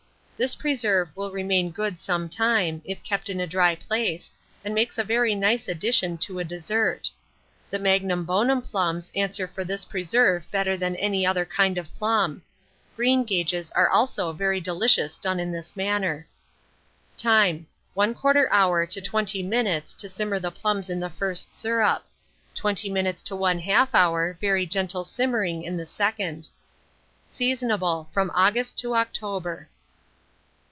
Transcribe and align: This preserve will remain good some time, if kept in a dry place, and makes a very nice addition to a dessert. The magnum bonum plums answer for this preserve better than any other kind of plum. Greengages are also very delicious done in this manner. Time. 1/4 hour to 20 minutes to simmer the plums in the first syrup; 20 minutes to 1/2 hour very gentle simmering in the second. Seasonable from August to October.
This 0.43 0.55
preserve 0.55 1.15
will 1.15 1.29
remain 1.29 1.69
good 1.69 1.99
some 1.99 2.27
time, 2.27 2.81
if 2.83 3.03
kept 3.03 3.29
in 3.29 3.39
a 3.39 3.45
dry 3.45 3.75
place, 3.75 4.31
and 4.65 4.73
makes 4.73 4.97
a 4.97 5.03
very 5.03 5.35
nice 5.35 5.67
addition 5.67 6.17
to 6.17 6.39
a 6.39 6.43
dessert. 6.43 7.11
The 7.69 7.77
magnum 7.77 8.25
bonum 8.25 8.63
plums 8.63 9.11
answer 9.15 9.47
for 9.47 9.63
this 9.63 9.85
preserve 9.85 10.49
better 10.49 10.75
than 10.75 10.95
any 10.95 11.27
other 11.27 11.45
kind 11.45 11.77
of 11.77 11.93
plum. 11.93 12.41
Greengages 12.97 13.69
are 13.75 13.87
also 13.87 14.33
very 14.33 14.59
delicious 14.59 15.15
done 15.15 15.39
in 15.39 15.51
this 15.51 15.75
manner. 15.75 16.25
Time. 17.15 17.67
1/4 17.95 18.47
hour 18.49 18.87
to 18.87 18.99
20 18.99 19.43
minutes 19.43 19.93
to 19.93 20.09
simmer 20.09 20.39
the 20.39 20.49
plums 20.49 20.89
in 20.89 20.99
the 20.99 21.11
first 21.11 21.53
syrup; 21.53 22.03
20 22.55 22.89
minutes 22.89 23.21
to 23.21 23.35
1/2 23.35 23.89
hour 23.93 24.39
very 24.41 24.65
gentle 24.65 25.03
simmering 25.03 25.61
in 25.61 25.77
the 25.77 25.85
second. 25.85 26.49
Seasonable 27.29 28.07
from 28.11 28.31
August 28.33 28.75
to 28.79 28.95
October. 28.95 29.67